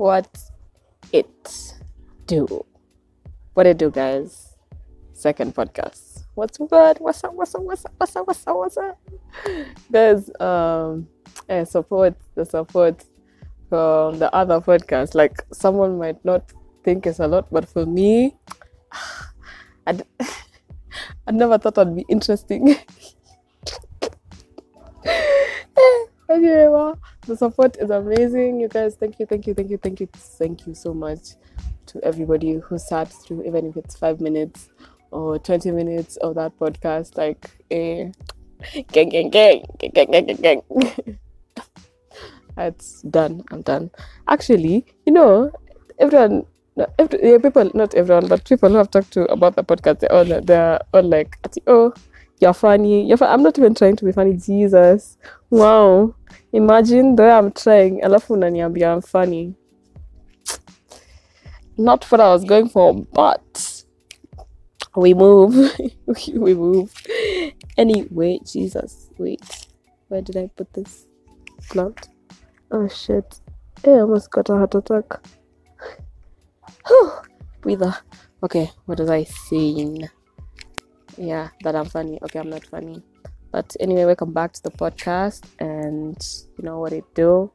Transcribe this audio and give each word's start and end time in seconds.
what 0.00 0.32
it 1.12 1.76
do? 2.24 2.64
What 3.52 3.66
it 3.66 3.76
do, 3.76 3.90
guys? 3.90 4.56
Second 5.12 5.54
podcast. 5.54 6.24
What's 6.32 6.56
good? 6.56 6.96
What's 7.00 7.22
up? 7.22 7.34
What's 7.34 7.54
up? 7.54 7.60
What's 7.60 7.84
up? 7.84 7.92
What's 7.98 8.16
up? 8.16 8.26
What's 8.26 8.46
up? 8.46 8.56
What's 8.56 8.76
up? 8.78 8.98
Guys, 9.92 10.30
um, 10.40 11.06
I 11.50 11.64
support 11.64 12.16
the 12.34 12.46
support 12.46 13.04
from 13.68 14.18
the 14.18 14.34
other 14.34 14.62
podcast. 14.62 15.14
Like 15.14 15.44
someone 15.52 15.98
might 15.98 16.24
not 16.24 16.50
think 16.82 17.04
it's 17.06 17.20
a 17.20 17.28
lot, 17.28 17.52
but 17.52 17.68
for 17.68 17.84
me, 17.84 18.34
I 19.86 20.00
never 21.30 21.58
thought 21.58 21.76
I'd 21.76 21.94
be 21.94 22.06
interesting. 22.08 22.74
anyway, 26.30 26.68
well, 26.72 26.96
the 27.26 27.36
support 27.36 27.76
is 27.78 27.90
amazing. 27.90 28.60
You 28.60 28.68
guys, 28.68 28.94
thank 28.96 29.18
you, 29.18 29.26
thank 29.26 29.46
you, 29.46 29.54
thank 29.54 29.70
you, 29.70 29.78
thank 29.78 30.00
you, 30.00 30.08
thank 30.12 30.66
you 30.66 30.74
so 30.74 30.94
much 30.94 31.34
to 31.86 32.02
everybody 32.04 32.54
who 32.54 32.78
sat 32.78 33.08
through, 33.08 33.44
even 33.46 33.66
if 33.66 33.76
it's 33.76 33.96
five 33.96 34.20
minutes 34.20 34.70
or 35.10 35.38
20 35.38 35.70
minutes 35.72 36.16
of 36.18 36.34
that 36.36 36.56
podcast. 36.58 37.16
Like, 37.16 37.50
eh, 37.70 38.10
gang, 38.92 39.08
gang, 39.08 39.30
gang, 39.30 39.64
gang, 39.78 40.10
gang, 40.10 40.26
gang, 40.26 40.36
gang. 40.36 40.62
It's 42.56 43.02
done. 43.10 43.44
I'm 43.50 43.62
done. 43.62 43.90
Actually, 44.28 44.86
you 45.06 45.12
know, 45.12 45.52
everyone, 45.98 46.46
every, 46.98 47.18
yeah, 47.22 47.38
people, 47.38 47.70
not 47.74 47.94
everyone, 47.94 48.28
but 48.28 48.44
people 48.44 48.68
who 48.70 48.76
have 48.76 48.90
talked 48.90 49.12
to 49.12 49.24
about 49.32 49.56
the 49.56 49.64
podcast, 49.64 50.00
they're 50.00 50.12
all, 50.12 50.24
they're 50.24 50.80
all 50.94 51.02
like, 51.02 51.36
oh, 51.66 51.92
you're 52.40 52.54
funny. 52.54 53.06
You're 53.06 53.22
I'm 53.22 53.42
not 53.42 53.58
even 53.58 53.74
trying 53.74 53.96
to 53.96 54.04
be 54.04 54.12
funny. 54.12 54.34
Jesus. 54.34 55.18
Wow. 55.50 56.14
Imagine 56.52 57.16
the 57.16 57.30
I'm 57.30 57.52
trying. 57.52 58.00
Alafu 58.00 58.34
unaniambia 58.34 58.92
I'm 58.92 59.02
funny. 59.02 59.54
Not 61.76 62.04
what 62.10 62.20
I 62.20 62.32
was 62.32 62.44
going 62.44 62.68
for, 62.68 62.94
but 63.12 63.84
we 64.96 65.14
move. 65.14 65.54
we 66.34 66.54
move. 66.54 66.92
Anyway, 67.76 68.40
Jesus. 68.44 69.10
Wait. 69.18 69.66
Where 70.08 70.22
did 70.22 70.36
I 70.36 70.50
put 70.56 70.72
this 70.72 71.06
plant? 71.68 72.08
Oh 72.70 72.88
shit. 72.88 73.40
Hey, 73.84 73.92
I 73.92 74.00
almost 74.00 74.30
got 74.30 74.50
a 74.50 74.54
heart 74.54 74.74
attack. 74.74 75.04
Breather. 77.60 77.96
Okay, 78.42 78.70
what 78.86 78.98
was 78.98 79.10
I 79.10 79.24
saying? 79.24 80.08
Yeah, 81.20 81.50
that 81.64 81.76
I'm 81.76 81.84
funny. 81.84 82.18
Okay, 82.22 82.38
I'm 82.38 82.48
not 82.48 82.64
funny. 82.64 83.02
But 83.52 83.76
anyway, 83.78 84.06
welcome 84.06 84.32
back 84.32 84.54
to 84.54 84.62
the 84.62 84.70
podcast 84.70 85.44
and 85.58 86.16
you 86.56 86.64
know 86.64 86.78
what 86.78 86.94
it 86.94 87.04
do? 87.14 87.52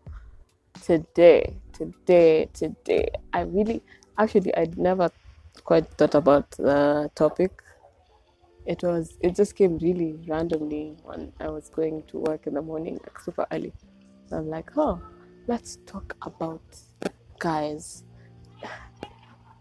Today, 0.84 1.58
today, 1.74 2.48
today, 2.54 3.10
I 3.34 3.42
really 3.42 3.82
actually 4.20 4.56
I 4.56 4.68
never 4.78 5.10
quite 5.64 5.88
thought 5.98 6.14
about 6.14 6.52
the 6.52 7.10
topic. 7.16 7.64
It 8.68 8.84
was 8.84 9.18
it 9.22 9.36
just 9.36 9.56
came 9.56 9.80
really 9.80 10.20
randomly 10.28 10.96
when 11.02 11.34
I 11.40 11.48
was 11.48 11.70
going 11.70 12.04
to 12.10 12.20
work 12.20 12.46
in 12.46 12.54
the 12.54 12.62
morning, 12.62 13.00
like 13.02 13.20
super 13.20 13.48
early. 13.52 13.74
So 14.30 14.38
I'm 14.38 14.48
like, 14.48 14.78
oh, 14.78 15.02
let's 15.48 15.80
talk 15.88 16.16
about 16.22 16.62
guys. 17.40 18.04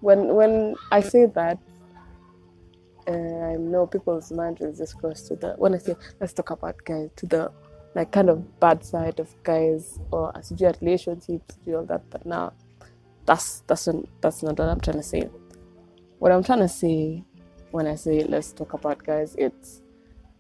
When 0.01 0.35
when 0.35 0.75
I 0.93 1.01
say 1.01 1.25
that, 1.25 1.59
Um, 3.07 3.43
I 3.43 3.57
know 3.57 3.87
people's 3.87 4.33
mind 4.33 4.59
will 4.61 4.73
just 4.73 4.99
cross 4.99 5.23
to 5.29 5.37
the 5.37 5.55
when 5.59 5.75
I 5.75 5.79
say 5.79 5.95
let's 6.21 6.33
talk 6.33 6.51
about 6.51 6.83
guys 6.85 7.11
to 7.17 7.27
the 7.27 7.53
like 7.95 8.11
kind 8.11 8.29
of 8.29 8.61
bad 8.61 8.85
side 8.85 9.21
of 9.21 9.35
guys 9.43 9.99
or 10.11 10.37
as 10.37 10.51
you 10.51 10.73
relationships, 10.81 11.57
do 11.65 11.77
all 11.77 11.85
that. 11.85 12.09
But 12.11 12.27
now, 12.27 12.53
that's 13.27 13.63
that's 13.67 13.87
not, 13.87 14.05
that's 14.21 14.43
not 14.43 14.59
what 14.59 14.69
I'm 14.69 14.81
trying 14.81 14.97
to 14.97 15.03
say. 15.03 15.29
What 16.19 16.33
I'm 16.33 16.43
trying 16.43 16.61
to 16.61 16.69
say 16.69 17.25
when 17.71 17.87
I 17.87 17.95
say 17.95 18.25
let's 18.25 18.53
talk 18.53 18.73
about 18.73 19.05
guys, 19.05 19.35
it's 19.39 19.83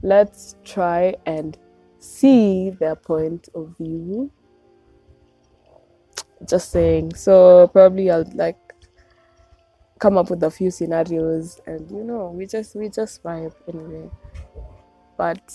let's 0.02 0.56
try 0.64 1.14
and 1.26 1.56
see 1.98 2.70
their 2.70 2.96
point 2.96 3.48
of 3.54 3.74
view. 3.78 4.30
Just 6.48 6.72
saying. 6.72 7.14
So 7.14 7.68
probably 7.68 8.10
I'll 8.10 8.28
like 8.34 8.58
come 9.98 10.18
up 10.18 10.30
with 10.30 10.42
a 10.42 10.50
few 10.50 10.70
scenarios 10.70 11.60
and 11.66 11.90
you 11.90 12.02
know 12.02 12.34
we 12.34 12.46
just 12.46 12.74
we 12.74 12.88
just 12.88 13.22
vibe 13.22 13.54
anyway. 13.68 14.10
But 15.16 15.52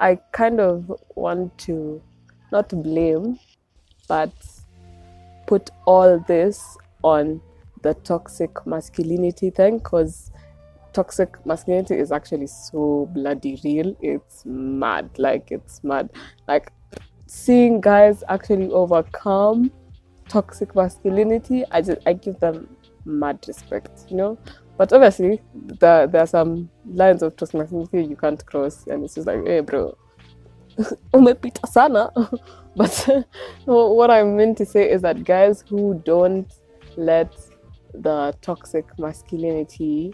I 0.00 0.16
kind 0.32 0.60
of 0.60 0.92
want 1.14 1.56
to 1.58 2.02
not 2.50 2.68
blame 2.70 3.38
but 4.08 4.32
put 5.46 5.70
all 5.86 6.18
this 6.26 6.76
on 7.02 7.40
the 7.82 7.94
toxic 7.94 8.66
masculinity 8.66 9.50
thing 9.50 9.78
because 9.78 10.30
toxic 10.92 11.44
masculinity 11.44 11.94
is 11.94 12.12
actually 12.12 12.46
so 12.46 13.08
bloody 13.12 13.60
real. 13.64 13.94
It's 14.00 14.44
mad. 14.46 15.10
Like, 15.18 15.50
it's 15.50 15.84
mad. 15.84 16.10
Like, 16.48 16.72
seeing 17.26 17.80
guys 17.80 18.24
actually 18.28 18.70
overcome 18.70 19.70
toxic 20.28 20.74
masculinity, 20.74 21.64
I 21.70 21.82
just, 21.82 22.00
I 22.06 22.14
give 22.14 22.40
them 22.40 22.74
mad 23.04 23.44
respect, 23.46 24.06
you 24.10 24.16
know? 24.16 24.38
But 24.76 24.92
obviously, 24.92 25.40
the, 25.54 26.08
there 26.10 26.22
are 26.22 26.26
some 26.26 26.68
lines 26.86 27.22
of 27.22 27.34
masculinity 27.54 28.04
you 28.04 28.16
can't 28.16 28.44
cross, 28.44 28.86
and 28.86 29.04
it's 29.04 29.14
just 29.14 29.26
like, 29.26 29.46
hey, 29.46 29.60
bro, 29.60 29.96
sana. 31.70 32.10
but 32.76 33.08
what 33.64 34.10
I 34.10 34.22
meant 34.24 34.58
to 34.58 34.66
say 34.66 34.90
is 34.90 35.02
that 35.02 35.24
guys 35.24 35.64
who 35.68 36.02
don't 36.04 36.52
let 36.96 37.34
the 37.92 38.34
toxic 38.42 38.86
masculinity 38.98 40.12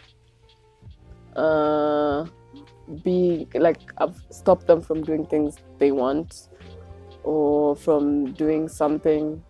uh, 1.36 2.26
be 3.02 3.46
like 3.54 3.78
I've 3.98 4.20
stopped 4.30 4.66
them 4.66 4.80
from 4.82 5.02
doing 5.02 5.26
things 5.26 5.56
they 5.78 5.92
want 5.92 6.48
or 7.22 7.76
from 7.76 8.32
doing 8.32 8.68
something 8.68 9.42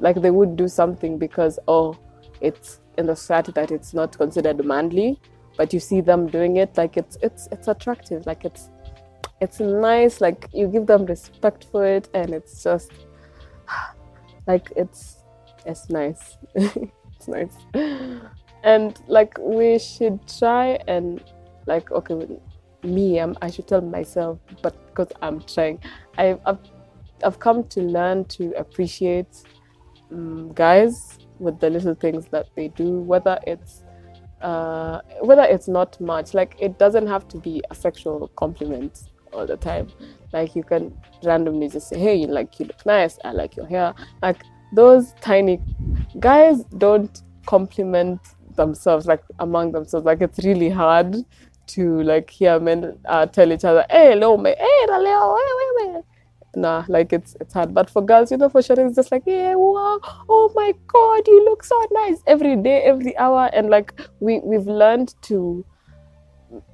like 0.00 0.20
they 0.20 0.30
would 0.30 0.56
do 0.56 0.66
something 0.66 1.18
because 1.18 1.58
oh 1.68 1.96
it's 2.44 2.80
in 2.98 3.06
the 3.06 3.16
society 3.16 3.52
that 3.52 3.70
it's 3.70 3.92
not 3.94 4.16
considered 4.16 4.64
manly 4.64 5.18
but 5.56 5.72
you 5.72 5.80
see 5.80 6.00
them 6.00 6.26
doing 6.26 6.56
it 6.56 6.76
like 6.76 6.96
it's 6.96 7.16
it's 7.22 7.48
it's 7.52 7.68
attractive 7.68 8.24
like 8.26 8.44
it's 8.44 8.70
it's 9.40 9.60
nice 9.60 10.20
like 10.20 10.48
you 10.52 10.68
give 10.68 10.86
them 10.86 11.04
respect 11.06 11.66
for 11.70 11.84
it 11.84 12.08
and 12.14 12.30
it's 12.30 12.62
just 12.62 12.92
like 14.46 14.72
it's 14.76 15.24
it's 15.66 15.88
nice. 15.90 16.38
It's 17.16 17.28
nice. 17.28 17.56
And 18.64 19.00
like 19.06 19.38
we 19.40 19.78
should 19.78 20.18
try 20.26 20.78
and 20.88 21.22
like 21.66 21.90
okay 21.92 22.26
me 22.82 23.18
I'm, 23.18 23.34
i 23.40 23.48
should 23.50 23.66
tell 23.66 23.80
myself 23.80 24.38
but 24.62 24.74
because 24.88 25.10
i'm 25.22 25.40
trying. 25.40 25.78
I've, 26.18 26.40
I've 26.44 26.58
i've 27.24 27.38
come 27.38 27.64
to 27.68 27.80
learn 27.80 28.26
to 28.36 28.52
appreciate 28.58 29.42
um, 30.12 30.52
guys 30.52 31.18
with 31.38 31.58
the 31.60 31.70
little 31.70 31.94
things 31.94 32.26
that 32.26 32.48
they 32.54 32.68
do 32.68 33.00
whether 33.00 33.38
it's 33.46 33.82
uh, 34.44 35.00
whether 35.22 35.42
it's 35.44 35.68
not 35.68 35.98
much 36.00 36.34
like 36.34 36.54
it 36.60 36.78
doesn't 36.78 37.06
have 37.06 37.26
to 37.28 37.38
be 37.38 37.62
a 37.70 37.74
sexual 37.74 38.28
compliment 38.36 39.08
all 39.32 39.46
the 39.46 39.56
time. 39.56 39.88
Like 40.32 40.54
you 40.54 40.62
can 40.62 40.94
randomly 41.22 41.68
just 41.68 41.88
say 41.88 41.98
hey 41.98 42.14
you 42.16 42.26
like 42.26 42.60
you 42.60 42.66
look 42.66 42.84
nice 42.84 43.18
i 43.24 43.32
like 43.32 43.56
your 43.56 43.66
hair. 43.66 43.94
Like 44.22 44.42
those 44.72 45.14
tiny 45.20 45.60
guys 46.20 46.64
don't 46.78 47.22
compliment 47.46 48.20
themselves 48.54 49.06
like 49.06 49.22
among 49.38 49.72
themselves. 49.72 50.04
Like 50.04 50.20
it's 50.20 50.44
really 50.44 50.68
hard 50.68 51.16
to 51.66 52.02
like 52.02 52.28
hear 52.28 52.60
men 52.60 52.98
uh, 53.06 53.24
tell 53.24 53.50
each 53.50 53.64
other 53.64 53.86
hey 53.88 54.14
lo 54.14 54.36
me 54.36 54.54
hey 54.58 54.86
leo 54.98 55.36
hey, 55.36 55.92
hey. 55.93 55.93
Nah 56.56 56.84
like 56.88 57.12
it's 57.12 57.36
it's 57.40 57.54
hard. 57.54 57.74
But 57.74 57.90
for 57.90 58.02
girls 58.02 58.30
you 58.30 58.36
know 58.36 58.48
for 58.48 58.62
sure 58.62 58.78
it's 58.78 58.96
just 58.96 59.12
like 59.12 59.22
yeah 59.26 59.54
wow 59.54 60.00
oh 60.28 60.52
my 60.54 60.72
god 60.86 61.26
you 61.26 61.44
look 61.44 61.64
so 61.64 61.80
nice 61.92 62.22
every 62.26 62.56
day 62.56 62.82
every 62.82 63.16
hour. 63.16 63.50
And 63.52 63.70
like 63.70 63.92
we 64.20 64.40
we've 64.40 64.66
learned 64.66 65.14
to 65.22 65.64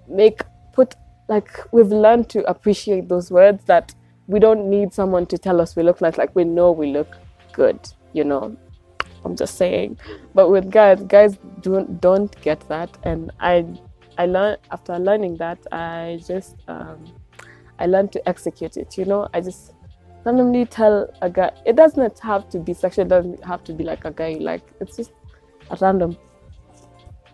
make 0.08 0.42
put 0.72 0.94
like 1.28 1.50
we've 1.72 1.92
learned 1.92 2.28
to 2.30 2.44
appreciate 2.48 3.08
those 3.08 3.30
words 3.30 3.64
that 3.66 3.94
we 4.26 4.38
don't 4.38 4.68
need 4.68 4.92
someone 4.92 5.26
to 5.26 5.38
tell 5.38 5.60
us 5.60 5.76
we 5.76 5.82
look 5.82 6.00
nice. 6.00 6.18
Like 6.18 6.34
we 6.34 6.44
know 6.44 6.72
we 6.72 6.86
look 6.92 7.16
good 7.52 7.78
you 8.12 8.24
know 8.24 8.56
I'm 9.24 9.36
just 9.36 9.56
saying. 9.56 9.98
But 10.34 10.50
with 10.50 10.70
guys, 10.70 11.02
guys 11.02 11.38
don't 11.60 12.00
don't 12.00 12.34
get 12.40 12.66
that, 12.68 12.96
and 13.02 13.30
I 13.40 13.66
I 14.18 14.26
learned 14.26 14.58
after 14.70 14.98
learning 14.98 15.36
that 15.36 15.58
I 15.72 16.20
just 16.26 16.56
um, 16.68 17.04
I 17.80 17.86
learned 17.86 18.12
to 18.12 18.28
execute 18.28 18.76
it. 18.76 18.96
You 18.98 19.06
know, 19.06 19.28
I 19.34 19.40
just 19.40 19.72
randomly 20.24 20.66
tell 20.66 21.08
a 21.22 21.30
guy. 21.30 21.50
It 21.66 21.76
doesn't 21.76 22.18
have 22.20 22.48
to 22.50 22.58
be 22.58 22.74
sexual. 22.74 23.06
It 23.06 23.08
doesn't 23.08 23.44
have 23.44 23.64
to 23.64 23.72
be 23.72 23.84
like 23.84 24.04
a 24.04 24.10
guy. 24.10 24.36
Like 24.38 24.62
it's 24.80 24.96
just 24.96 25.12
a 25.70 25.76
random 25.80 26.16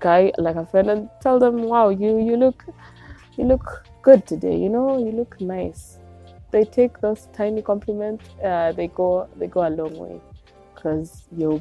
guy, 0.01 0.33
like 0.39 0.57
a 0.57 0.65
friend, 0.67 0.91
and 0.91 1.11
tell 1.21 1.39
them, 1.39 1.63
"Wow, 1.65 1.89
you 1.89 2.19
you 2.19 2.37
look 2.37 2.65
you 3.37 3.45
look 3.45 3.85
good 4.03 4.27
today. 4.27 4.57
You 4.57 4.69
know, 4.69 4.99
you 4.99 5.13
look 5.13 5.41
nice." 5.41 5.99
They 6.53 6.65
take 6.65 7.01
those 7.01 7.29
tiny 7.33 7.61
compliments. 7.61 8.25
Uh, 8.43 8.73
they 8.73 8.87
go 8.89 9.29
they 9.37 9.49
go 9.49 9.67
a 9.67 9.71
long 9.71 9.97
way 9.99 10.21
because 10.75 11.27
you 11.37 11.61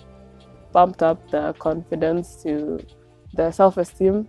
bumped 0.72 1.02
up 1.02 1.30
their 1.32 1.54
confidence 1.54 2.36
to 2.44 2.80
their 3.34 3.52
self-esteem, 3.52 4.28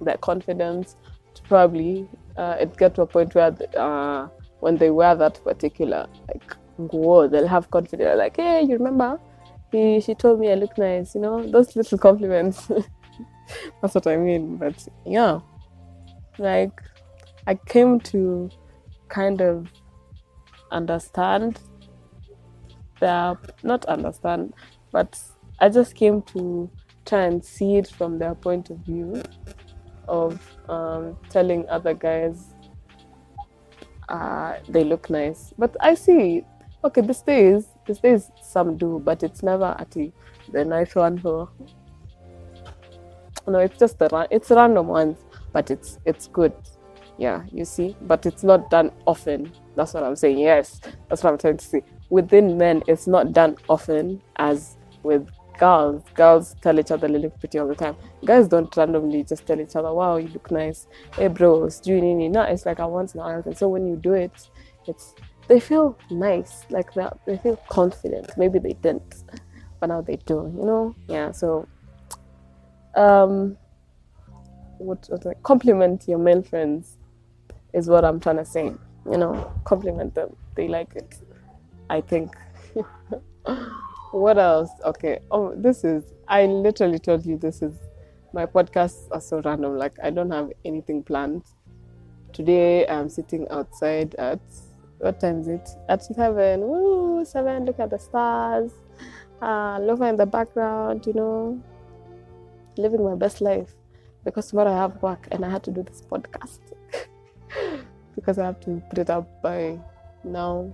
their 0.00 0.16
confidence 0.16 0.96
to 1.34 1.42
probably 1.42 2.08
uh, 2.38 2.56
it 2.60 2.76
get 2.76 2.94
to 2.94 3.02
a 3.02 3.06
point 3.06 3.34
where 3.34 3.54
uh, 3.76 4.28
when 4.60 4.76
they 4.76 4.90
wear 4.90 5.14
that 5.16 5.42
particular 5.44 6.06
like 6.28 6.56
whoa, 6.76 7.26
they'll 7.26 7.48
have 7.48 7.70
confidence 7.70 8.16
like 8.18 8.36
hey 8.36 8.62
you 8.62 8.76
remember? 8.76 9.18
He 9.72 10.00
she 10.00 10.14
told 10.14 10.40
me 10.40 10.50
I 10.50 10.54
look 10.54 10.78
nice 10.78 11.14
you 11.14 11.20
know? 11.20 11.42
Those 11.42 11.74
little 11.76 11.98
compliments. 11.98 12.68
That's 13.82 13.94
what 13.94 14.06
I 14.06 14.16
mean 14.16 14.56
but 14.56 14.86
yeah. 15.04 15.40
Like 16.38 16.80
I 17.46 17.54
came 17.54 17.98
to 18.12 18.48
kind 19.08 19.40
of 19.40 19.66
understand 20.70 21.58
their 23.00 23.36
not 23.62 23.84
understand 23.86 24.54
but 24.92 25.20
I 25.58 25.68
just 25.68 25.96
came 25.96 26.22
to 26.22 26.70
try 27.04 27.24
and 27.24 27.44
see 27.44 27.76
it 27.76 27.88
from 27.88 28.18
their 28.18 28.34
point 28.34 28.70
of 28.70 28.78
view 28.78 29.22
of 30.08 30.40
um, 30.68 31.16
telling 31.30 31.68
other 31.68 31.94
guys 31.94 32.54
uh, 34.08 34.54
they 34.68 34.84
look 34.84 35.10
nice. 35.10 35.52
But 35.58 35.76
I 35.80 35.94
see, 35.94 36.44
okay, 36.84 37.00
these 37.00 37.22
days, 37.22 37.66
these 37.86 37.98
days 37.98 38.30
some 38.42 38.76
do, 38.76 39.00
but 39.04 39.22
it's 39.22 39.42
never 39.42 39.76
at 39.78 39.90
the, 39.90 40.12
nice 40.64 40.94
one 40.94 41.16
who. 41.18 41.48
No, 43.46 43.58
it's 43.60 43.78
just 43.78 43.98
the 43.98 44.28
it's 44.30 44.50
random 44.50 44.88
ones, 44.88 45.18
but 45.52 45.70
it's 45.70 45.98
it's 46.04 46.26
good. 46.26 46.52
Yeah, 47.16 47.44
you 47.50 47.64
see, 47.64 47.96
but 48.02 48.26
it's 48.26 48.44
not 48.44 48.70
done 48.70 48.92
often. 49.06 49.52
That's 49.74 49.94
what 49.94 50.04
I'm 50.04 50.16
saying. 50.16 50.38
Yes, 50.38 50.80
that's 51.08 51.22
what 51.22 51.32
I'm 51.32 51.38
trying 51.38 51.56
to 51.56 51.64
say. 51.64 51.82
Within 52.10 52.58
men, 52.58 52.82
it's 52.86 53.06
not 53.06 53.32
done 53.32 53.56
often 53.68 54.22
as 54.36 54.76
with 55.02 55.28
girls. 55.58 56.02
Girls 56.14 56.56
tell 56.62 56.78
each 56.78 56.90
other 56.90 57.08
they 57.08 57.18
look 57.18 57.38
pretty 57.38 57.58
all 57.58 57.68
the 57.68 57.74
time. 57.74 57.96
Guys 58.24 58.48
don't 58.48 58.74
randomly 58.76 59.24
just 59.24 59.46
tell 59.46 59.60
each 59.60 59.76
other, 59.76 59.92
wow, 59.92 60.16
you 60.16 60.28
look 60.28 60.50
nice. 60.50 60.86
Hey, 61.14 61.28
bro, 61.28 61.64
it's 61.64 61.84
nini. 61.86 62.28
No, 62.28 62.42
it's 62.42 62.64
like 62.64 62.78
a 62.78 62.88
once 62.88 63.14
in 63.14 63.20
a. 63.20 63.42
And 63.44 63.56
so 63.56 63.68
when 63.68 63.86
you 63.86 63.96
do 63.96 64.14
it, 64.14 64.48
it's 64.86 65.14
they 65.48 65.60
feel 65.60 65.98
nice, 66.10 66.64
like 66.68 66.92
that. 66.94 67.18
They 67.26 67.38
feel 67.38 67.56
confident. 67.68 68.30
Maybe 68.36 68.58
they 68.58 68.74
didn't, 68.74 69.24
but 69.80 69.86
now 69.86 70.02
they 70.02 70.16
do. 70.16 70.52
You 70.54 70.64
know? 70.64 70.94
Yeah. 71.08 71.32
So, 71.32 71.66
um, 72.94 73.56
what, 74.76 75.06
what 75.08 75.24
like, 75.24 75.42
compliment 75.42 76.06
your 76.06 76.18
male 76.18 76.42
friends 76.42 76.98
is 77.72 77.88
what 77.88 78.04
I'm 78.04 78.20
trying 78.20 78.36
to 78.36 78.44
say. 78.44 78.74
You 79.10 79.16
know, 79.16 79.50
compliment 79.64 80.14
them. 80.14 80.36
They 80.54 80.68
like 80.68 80.94
it. 80.94 81.18
I 81.88 82.02
think. 82.02 82.34
what 84.12 84.38
else? 84.38 84.70
Okay. 84.84 85.20
Oh, 85.30 85.54
this 85.56 85.84
is. 85.84 86.04
I 86.26 86.46
literally 86.46 86.98
told 86.98 87.24
you 87.26 87.36
this 87.36 87.62
is. 87.62 87.74
My 88.32 88.46
podcasts 88.46 89.08
are 89.10 89.20
so 89.20 89.40
random. 89.40 89.76
Like 89.76 89.94
I 90.02 90.10
don't 90.10 90.30
have 90.30 90.50
anything 90.64 91.02
planned. 91.02 91.44
Today 92.32 92.86
I'm 92.86 93.08
sitting 93.08 93.46
outside 93.50 94.14
at 94.16 94.40
what 94.98 95.20
time 95.20 95.40
is 95.40 95.48
it? 95.48 95.68
At 95.88 96.04
seven. 96.04 96.60
Woo, 96.60 97.24
seven. 97.24 97.64
Look 97.64 97.80
at 97.80 97.90
the 97.90 97.98
stars. 97.98 98.72
Uh, 99.40 99.78
Lova 99.78 100.08
in 100.10 100.16
the 100.16 100.26
background. 100.26 101.06
You 101.06 101.14
know, 101.14 101.62
living 102.76 103.04
my 103.04 103.14
best 103.14 103.40
life. 103.40 103.74
Because 104.24 104.50
tomorrow 104.50 104.72
I 104.72 104.76
have 104.76 105.02
work 105.02 105.28
and 105.30 105.44
I 105.44 105.50
had 105.50 105.62
to 105.64 105.70
do 105.70 105.82
this 105.82 106.02
podcast 106.02 106.58
because 108.14 108.38
I 108.38 108.44
have 108.44 108.60
to 108.60 108.82
put 108.90 108.98
it 108.98 109.08
up 109.08 109.40
by 109.42 109.78
now 110.24 110.70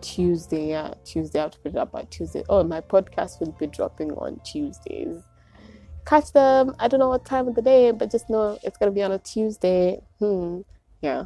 Tuesday. 0.00 0.70
Yeah, 0.70 0.94
Tuesday. 1.04 1.38
I 1.38 1.42
have 1.42 1.52
to 1.52 1.58
put 1.60 1.72
it 1.72 1.78
up 1.78 1.92
by 1.92 2.02
Tuesday. 2.10 2.44
Oh, 2.48 2.64
my 2.64 2.80
podcast 2.80 3.40
will 3.40 3.52
be 3.52 3.66
dropping 3.66 4.12
on 4.12 4.40
Tuesdays. 4.44 5.22
Catch 6.06 6.32
them. 6.32 6.74
I 6.78 6.88
don't 6.88 7.00
know 7.00 7.08
what 7.08 7.24
time 7.24 7.48
of 7.48 7.54
the 7.54 7.62
day, 7.62 7.90
but 7.92 8.10
just 8.10 8.30
know 8.30 8.58
it's 8.62 8.76
gonna 8.78 8.92
be 8.92 9.02
on 9.02 9.12
a 9.12 9.18
Tuesday. 9.18 10.00
Hmm. 10.18 10.60
Yeah. 11.02 11.24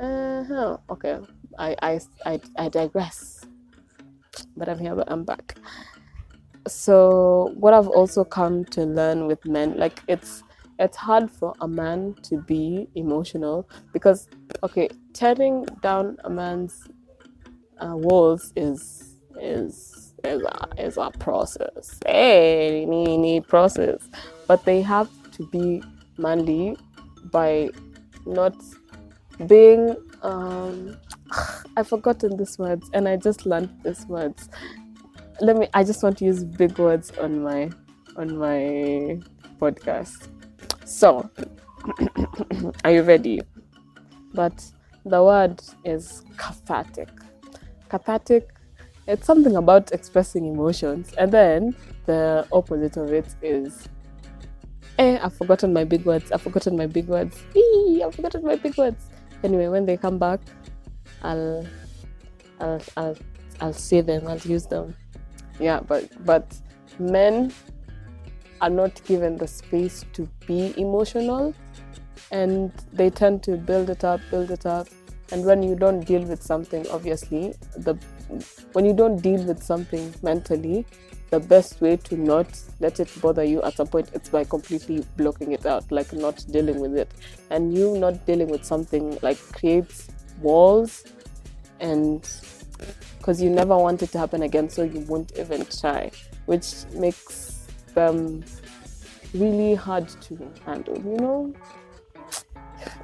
Uh 0.00 0.44
huh. 0.44 0.76
Okay. 0.90 1.18
I 1.58 1.76
I 1.82 2.00
I 2.26 2.40
I 2.56 2.68
digress. 2.68 3.44
But 4.56 4.68
I'm 4.68 4.78
here. 4.78 4.94
But 4.94 5.10
I'm 5.10 5.24
back. 5.24 5.56
So 6.66 7.52
what 7.56 7.74
I've 7.74 7.88
also 7.88 8.24
come 8.24 8.64
to 8.66 8.84
learn 8.84 9.26
with 9.26 9.44
men, 9.44 9.76
like 9.76 10.00
it's 10.08 10.42
it's 10.78 10.96
hard 10.96 11.30
for 11.30 11.54
a 11.60 11.68
man 11.68 12.14
to 12.22 12.40
be 12.42 12.88
emotional 12.94 13.68
because 13.92 14.28
okay, 14.62 14.88
tearing 15.12 15.64
down 15.82 16.16
a 16.24 16.30
man's 16.30 16.88
uh, 17.84 17.96
is 18.56 19.14
is 19.40 20.14
is 20.24 20.42
a, 20.42 20.68
is 20.78 20.96
a 20.96 21.10
process. 21.18 22.00
Hey, 22.06 22.86
need 22.86 23.46
process, 23.46 24.08
but 24.46 24.64
they 24.64 24.80
have 24.80 25.10
to 25.32 25.46
be 25.48 25.82
manly 26.16 26.76
by 27.30 27.68
not 28.26 28.54
being. 29.46 29.96
Um, 30.22 30.96
I've 31.76 31.88
forgotten 31.88 32.36
these 32.36 32.58
words, 32.58 32.88
and 32.94 33.08
I 33.08 33.16
just 33.16 33.44
learned 33.44 33.70
these 33.84 34.06
words. 34.06 34.48
Let 35.40 35.56
me. 35.56 35.68
I 35.74 35.84
just 35.84 36.02
want 36.02 36.18
to 36.18 36.24
use 36.24 36.42
big 36.42 36.78
words 36.78 37.10
on 37.18 37.42
my 37.42 37.70
on 38.16 38.38
my 38.38 39.20
podcast. 39.60 40.28
So, 40.86 41.28
are 42.84 42.92
you 42.92 43.02
ready? 43.02 43.42
But 44.32 44.64
the 45.04 45.22
word 45.22 45.60
is 45.84 46.22
cathartic 46.38 47.10
cathartic. 47.94 48.48
It's 49.06 49.26
something 49.26 49.56
about 49.56 49.92
expressing 49.92 50.46
emotions. 50.46 51.12
And 51.18 51.30
then 51.30 51.76
the 52.06 52.46
opposite 52.50 52.96
of 52.96 53.12
it 53.12 53.28
is, 53.42 53.88
eh, 54.98 55.18
I've 55.22 55.36
forgotten 55.36 55.72
my 55.72 55.84
big 55.84 56.04
words. 56.04 56.32
I've 56.32 56.42
forgotten 56.42 56.76
my 56.76 56.86
big 56.86 57.06
words. 57.06 57.42
Eee, 57.54 58.02
I've 58.04 58.14
forgotten 58.14 58.44
my 58.44 58.56
big 58.56 58.76
words. 58.76 59.02
Anyway, 59.42 59.68
when 59.68 59.86
they 59.86 59.96
come 59.96 60.18
back, 60.18 60.40
I'll, 61.22 61.66
I'll, 62.60 62.82
I'll, 62.96 63.16
I'll 63.60 63.72
say 63.72 64.00
them. 64.00 64.26
I'll 64.26 64.38
use 64.38 64.66
them. 64.66 64.94
Yeah, 65.60 65.80
but 65.86 66.10
but 66.24 66.46
men 66.98 67.52
are 68.60 68.70
not 68.70 69.00
given 69.04 69.36
the 69.36 69.46
space 69.46 70.04
to 70.14 70.28
be 70.48 70.74
emotional, 70.76 71.54
and 72.32 72.72
they 72.92 73.10
tend 73.10 73.42
to 73.44 73.56
build 73.56 73.90
it 73.90 74.02
up, 74.02 74.20
build 74.30 74.50
it 74.50 74.66
up, 74.66 74.88
and 75.34 75.44
when 75.44 75.62
you 75.62 75.74
don't 75.74 76.00
deal 76.10 76.22
with 76.22 76.42
something 76.42 76.86
obviously 76.96 77.54
the 77.76 77.94
when 78.72 78.84
you 78.84 78.92
don't 78.92 79.20
deal 79.20 79.42
with 79.44 79.62
something 79.62 80.14
mentally 80.22 80.86
the 81.34 81.40
best 81.40 81.80
way 81.80 81.96
to 81.96 82.16
not 82.16 82.46
let 82.78 83.00
it 83.00 83.10
bother 83.20 83.42
you 83.42 83.60
at 83.62 83.74
some 83.74 83.88
point 83.88 84.08
it's 84.14 84.28
by 84.28 84.44
completely 84.44 85.04
blocking 85.16 85.50
it 85.50 85.66
out 85.66 85.90
like 85.90 86.12
not 86.12 86.44
dealing 86.52 86.78
with 86.78 86.96
it. 86.96 87.10
And 87.50 87.76
you 87.76 87.98
not 87.98 88.24
dealing 88.24 88.48
with 88.48 88.64
something 88.64 89.18
like 89.20 89.38
creates 89.52 90.06
walls 90.40 91.02
and 91.80 92.22
because 93.18 93.42
you 93.42 93.50
never 93.50 93.76
want 93.76 94.02
it 94.04 94.12
to 94.12 94.18
happen 94.18 94.42
again 94.42 94.68
so 94.68 94.84
you 94.84 95.00
won't 95.00 95.36
even 95.36 95.66
try 95.66 96.12
which 96.46 96.84
makes 96.92 97.66
them 97.94 98.44
really 99.34 99.74
hard 99.74 100.06
to 100.08 100.38
handle 100.64 100.96
you 100.98 101.16
know? 101.16 101.52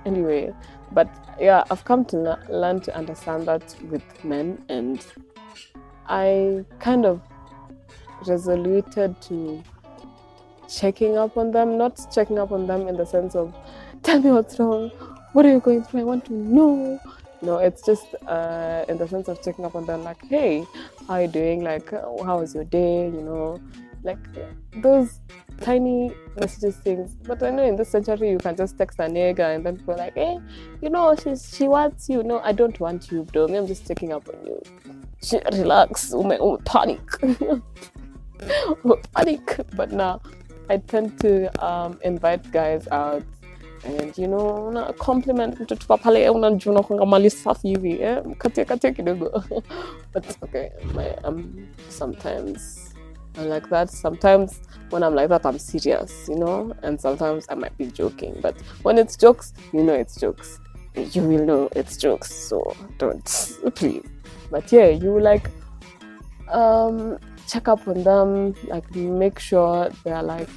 Anyway 0.07 0.55
but 0.93 1.09
yeah 1.41 1.65
i've 1.71 1.85
come 1.85 2.05
to 2.05 2.39
learn 2.49 2.81
to 2.81 2.95
understand 2.97 3.47
that 3.47 3.75
with 3.91 4.03
men 4.25 4.63
and 4.69 5.07
i 6.09 6.65
kind 6.79 7.05
of 7.05 7.21
resoluted 8.27 9.21
to 9.23 9.63
checking 10.71 11.17
up 11.17 11.37
on 11.37 11.51
them. 11.51 11.77
Not 11.77 12.01
checking 12.13 12.39
up 12.39 12.53
on 12.53 12.67
them 12.67 12.89
in 12.89 12.97
the 12.97 13.05
sense 13.07 13.35
of 13.35 13.55
tell 14.03 14.21
me 14.21 14.31
what's 14.31 14.59
wrong. 14.59 14.91
What 15.33 15.45
are 15.47 15.53
you 15.53 15.61
going 15.61 15.85
through? 15.85 16.01
I 16.01 16.05
want 16.05 16.25
to 16.27 16.33
know. 16.33 17.01
No 17.43 17.57
it's 17.57 17.83
just 17.83 18.07
uh, 18.27 18.85
in 18.89 18.99
the 18.99 19.09
sense 19.09 19.29
of 19.29 19.43
checking 19.43 19.65
up 19.65 19.75
on 19.75 19.87
them 19.87 20.05
like 20.05 20.23
hey 20.27 20.67
how 21.09 21.15
are 21.15 21.23
you 21.23 21.29
doing? 21.29 21.65
Like 21.65 21.91
how 21.91 22.41
was 22.41 22.55
your 22.55 22.65
day? 22.65 23.07
You 23.07 23.23
know 23.23 23.61
like 24.03 24.19
those 24.83 25.21
tiny 25.61 26.13
messages 26.39 26.77
things. 26.77 27.17
But 27.27 27.43
I 27.43 27.51
know 27.51 27.65
in 27.65 27.77
this 27.77 27.91
century 27.91 28.31
you 28.31 28.39
can 28.39 28.57
just 28.57 28.79
text 28.79 28.99
a 28.99 29.03
nigga 29.03 29.55
and 29.55 29.65
then 29.65 29.77
people 29.77 29.97
like, 29.97 30.15
hey, 30.15 30.39
you 30.81 30.91
know, 30.91 31.15
she's 31.15 31.55
she 31.55 31.69
wants 31.69 32.09
you. 32.09 32.23
No, 32.23 32.41
I 32.41 32.53
don't 32.53 32.79
want 32.81 33.11
you, 33.11 33.25
bro. 33.25 33.49
Me, 33.49 33.59
I'm 33.59 33.67
just 33.67 33.87
checking 33.87 34.13
up 34.13 34.29
on 34.29 34.47
you. 34.47 34.63
She, 35.23 35.39
relax, 35.53 36.13
ume, 36.13 36.39
ume, 36.41 36.59
panic. 36.65 37.01
panic. 39.15 39.61
But 39.77 39.93
now 39.93 40.21
I 40.69 40.79
tend 40.79 41.21
to 41.21 41.65
um, 41.65 41.99
invite 42.03 42.51
guys 42.53 42.89
out 42.89 43.23
and 43.85 44.17
you 44.19 44.27
know 44.27 44.69
una 44.69 44.93
compliment 44.93 45.61
mtoto 45.61 45.97
pale 45.97 46.31
unajua 46.31 46.83
kwanga 46.83 47.07
mali 47.07 47.31
safi 47.31 47.69
hivi 47.69 48.03
eh 48.03 48.23
katia 48.39 48.65
katia 48.65 48.93
kidogo 48.93 49.45
but 50.15 50.43
okay 50.43 50.71
my 50.95 51.29
um 51.29 51.67
sometimes 51.89 52.90
I'm 53.37 53.49
like 53.49 53.69
that. 53.71 53.91
Sometimes 53.91 54.61
when 54.91 55.03
I'm 55.03 55.15
like 55.15 55.29
that, 55.29 55.47
I'm 55.47 55.59
serious, 55.59 56.29
you 56.29 56.37
know, 56.37 56.75
and 56.83 57.01
sometimes 57.01 57.47
I 57.49 57.55
might 57.55 57.77
be 57.79 57.87
joking. 57.87 58.39
But 58.41 58.57
when 58.83 58.99
it's 58.99 59.17
jokes, 59.17 59.53
you 59.73 59.83
know 59.83 59.95
it's 59.95 60.17
jokes. 60.17 60.61
You 60.97 61.23
will 61.23 61.45
know 61.45 61.69
it's 61.77 61.97
jokes, 61.97 62.35
so 62.35 62.77
don't, 62.99 63.25
please. 63.75 64.07
But 64.51 64.71
yeah, 64.73 64.89
you 64.89 65.21
like, 65.21 65.49
um, 66.49 67.19
check 67.47 67.69
up 67.69 67.87
on 67.87 68.03
them, 68.03 68.55
like 68.65 68.93
make 68.95 69.39
sure 69.39 69.91
they're 70.05 70.23
like 70.23 70.49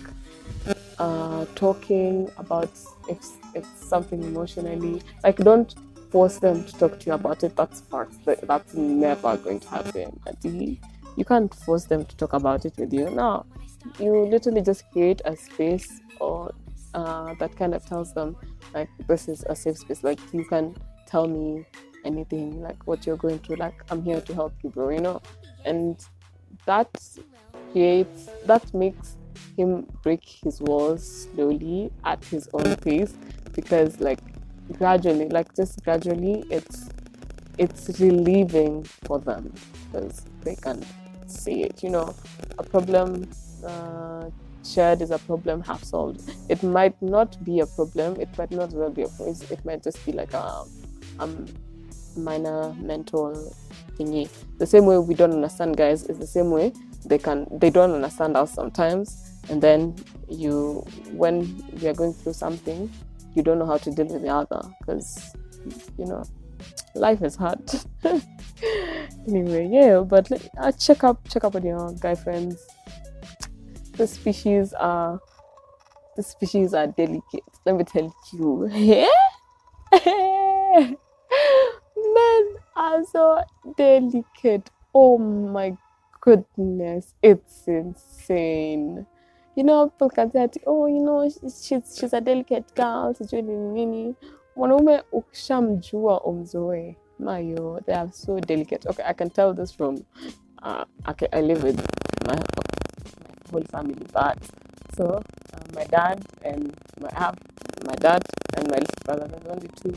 uh, 0.98 1.46
talking 1.56 2.30
about 2.38 2.72
if 3.08 3.20
it's 3.54 3.88
something 3.88 4.24
emotionally. 4.24 5.02
Like 5.24 5.38
don't 5.38 5.74
force 6.10 6.38
them 6.38 6.64
to 6.64 6.74
talk 6.74 7.00
to 7.00 7.06
you 7.08 7.14
about 7.14 7.44
it. 7.44 7.56
That's 7.56 7.82
fact. 7.82 8.14
That's 8.26 8.74
never 8.74 9.38
going 9.38 9.60
to 9.60 9.70
happen. 9.70 10.20
You 11.16 11.26
can't 11.26 11.54
force 11.54 11.86
them 11.86 12.06
to 12.06 12.18
talk 12.18 12.34
about 12.34 12.66
it 12.66 12.74
with 12.78 12.94
you. 12.94 13.10
No, 13.10 13.46
you 14.00 14.26
literally 14.26 14.62
just 14.62 14.90
create 14.92 15.22
a 15.26 15.36
space 15.36 16.02
or 16.20 16.54
uh, 16.94 17.34
that 17.40 17.56
kind 17.56 17.74
of 17.74 17.86
tells 17.86 18.14
them 18.14 18.36
like 18.74 18.90
this 19.08 19.28
is 19.28 19.44
a 19.50 19.56
safe 19.56 19.78
space. 19.78 20.04
Like 20.04 20.20
you 20.32 20.46
can 20.46 20.76
tell 21.06 21.28
me 21.28 21.66
anything, 22.06 22.62
like 22.62 22.86
what 22.88 23.06
you're 23.06 23.18
going 23.18 23.40
through. 23.40 23.58
Like 23.58 23.76
I'm 23.90 24.04
here 24.04 24.22
to 24.22 24.34
help 24.34 24.54
you, 24.64 24.70
bro. 24.70 24.90
You 24.90 25.02
know, 25.02 25.22
and 25.66 26.00
that 26.66 26.90
creates 27.72 28.30
that 28.46 28.74
makes 28.74 29.18
him 29.58 29.88
break 30.02 30.24
his 30.44 30.62
walls 30.62 31.28
slowly 31.34 31.92
at 32.06 32.24
his 32.26 32.50
own 32.54 32.76
pace 32.78 33.14
because 33.54 34.00
like 34.00 34.20
gradually 34.78 35.30
like 35.30 35.54
just 35.56 35.84
gradually 35.84 36.44
it's 36.50 36.90
it's 37.58 38.00
relieving 38.00 38.84
for 38.84 39.20
them 39.20 39.54
because 39.92 40.26
they 40.42 40.56
can 40.56 40.84
see 41.34 41.64
it 41.64 41.84
you 41.84 41.90
know 41.90 42.14
a 42.58 42.64
problem 42.64 43.30
uh, 43.66 44.30
shared 44.66 45.02
is 45.02 45.12
a 45.12 45.20
problem 45.20 45.62
half 45.62 45.84
solved. 45.84 46.22
It 46.50 46.64
might 46.64 47.00
not 47.02 47.44
be 47.44 47.60
a 47.60 47.66
problem 47.66 48.20
it 48.20 48.30
might 48.38 48.52
not 48.52 48.72
well 48.72 48.90
be 48.90 49.04
a 49.04 49.08
problem. 49.08 49.38
It 49.50 49.64
might 49.66 49.84
just 49.84 50.06
be 50.06 50.12
like 50.12 50.34
a 50.34 50.64
um 51.20 51.48
minor 52.16 52.74
mental 52.74 53.54
thingy. 53.98 54.30
The 54.60 54.68
same 54.68 54.86
way 54.86 54.98
we 55.00 55.14
don't 55.16 55.32
understand 55.32 55.78
guys 55.78 56.04
is 56.06 56.20
the 56.20 56.28
same 56.28 56.52
way 56.52 56.74
they 57.06 57.18
can 57.18 57.48
they 57.52 57.70
don't 57.70 57.92
understand 57.92 58.38
us 58.38 58.54
sometimes. 58.54 59.32
And 59.50 59.62
then 59.62 59.96
you 60.30 60.86
when 61.12 61.62
we 61.82 61.88
are 61.88 61.94
going 61.94 62.14
through 62.14 62.34
something 62.34 62.90
you 63.36 63.42
don't 63.44 63.60
know 63.60 63.66
how 63.66 63.78
to 63.78 63.92
deal 63.92 64.06
with 64.06 64.22
the 64.22 64.30
other 64.30 64.62
because 64.80 65.36
you 65.98 66.06
know 66.06 66.24
life 66.96 67.22
is 67.22 67.36
hard. 67.36 67.60
Anyway 69.28 69.68
yeah 69.72 70.00
but 70.00 70.30
uh, 70.58 70.72
check 70.74 71.04
up 71.04 71.28
check 71.30 71.44
up 71.44 71.56
on 71.56 71.66
your 71.66 71.94
guy 72.00 72.16
friends. 72.16 72.66
The 73.98 74.08
species 74.08 74.74
are 74.74 75.20
the 76.16 76.24
species 76.24 76.74
are 76.74 76.88
delicate. 76.88 77.44
Let 77.66 77.76
me 77.76 77.84
tell 77.84 78.14
you. 78.34 78.70
Yeah, 78.74 79.08
men 82.06 82.56
are 82.76 83.04
so 83.06 83.44
delicate. 83.78 84.70
Oh 84.94 85.18
my 85.18 85.78
goodness. 86.22 87.14
It's 87.22 87.68
insane. 87.68 89.06
You 89.56 89.64
know 89.64 89.90
people 89.90 90.10
can 90.10 90.32
say 90.32 90.50
oh 90.66 90.88
you 90.88 91.00
know 91.00 91.30
she's, 91.30 91.98
she's 92.00 92.14
a 92.14 92.22
delicate 92.22 92.74
girl. 92.76 93.14
Sijui 93.14 93.44
ni 93.44 93.56
nini 93.56 94.16
mwanaume 94.56 95.04
ukishamjua 95.12 96.22
umzoe 96.24 96.98
mayo 97.20 97.82
they 97.86 97.96
are 97.96 98.12
so 98.12 98.40
delicate 98.40 98.90
okay 98.90 99.06
i 99.06 99.14
can 99.14 99.30
tell 99.30 99.56
this 99.56 99.74
from 99.74 99.96
uh, 100.62 100.84
okay, 101.08 101.28
i 101.32 101.42
live 101.42 101.68
with 101.68 101.78
my, 102.28 102.36
my 102.36 102.44
whole 103.52 103.66
family 103.66 104.06
but 104.14 104.38
so 104.98 105.06
uh, 105.06 105.76
my 105.76 105.86
dad 105.86 106.26
and 106.44 106.74
my 107.02 107.10
have 107.14 107.38
my 107.88 107.96
dad 107.96 108.24
and 108.58 108.72
my 108.72 108.78
little 108.78 109.04
brother 109.06 109.28
there's 109.28 109.48
only 109.48 109.68
two 109.68 109.96